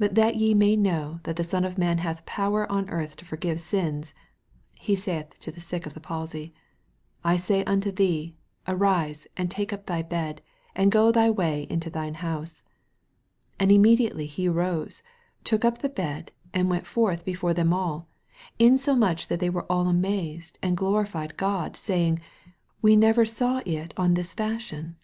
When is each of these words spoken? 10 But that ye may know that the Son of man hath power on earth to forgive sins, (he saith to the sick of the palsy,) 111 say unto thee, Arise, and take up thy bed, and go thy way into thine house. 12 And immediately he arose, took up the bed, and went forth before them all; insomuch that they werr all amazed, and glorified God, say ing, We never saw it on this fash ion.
10 0.00 0.08
But 0.08 0.14
that 0.14 0.36
ye 0.36 0.54
may 0.54 0.74
know 0.74 1.20
that 1.24 1.36
the 1.36 1.44
Son 1.44 1.66
of 1.66 1.76
man 1.76 1.98
hath 1.98 2.24
power 2.24 2.66
on 2.72 2.88
earth 2.88 3.14
to 3.16 3.26
forgive 3.26 3.60
sins, 3.60 4.14
(he 4.78 4.96
saith 4.96 5.38
to 5.40 5.52
the 5.52 5.60
sick 5.60 5.84
of 5.84 5.92
the 5.92 6.00
palsy,) 6.00 6.54
111 7.20 7.38
say 7.40 7.64
unto 7.64 7.92
thee, 7.92 8.34
Arise, 8.66 9.26
and 9.36 9.50
take 9.50 9.70
up 9.70 9.84
thy 9.84 10.00
bed, 10.00 10.40
and 10.74 10.90
go 10.90 11.12
thy 11.12 11.28
way 11.28 11.66
into 11.68 11.90
thine 11.90 12.14
house. 12.14 12.62
12 13.56 13.56
And 13.60 13.72
immediately 13.72 14.24
he 14.24 14.48
arose, 14.48 15.02
took 15.44 15.62
up 15.62 15.82
the 15.82 15.90
bed, 15.90 16.30
and 16.54 16.70
went 16.70 16.86
forth 16.86 17.22
before 17.26 17.52
them 17.52 17.70
all; 17.70 18.08
insomuch 18.58 19.26
that 19.28 19.40
they 19.40 19.50
werr 19.50 19.66
all 19.68 19.88
amazed, 19.88 20.58
and 20.62 20.74
glorified 20.74 21.36
God, 21.36 21.76
say 21.76 22.06
ing, 22.06 22.20
We 22.80 22.96
never 22.96 23.26
saw 23.26 23.58
it 23.66 23.92
on 23.98 24.14
this 24.14 24.32
fash 24.32 24.72
ion. 24.72 24.96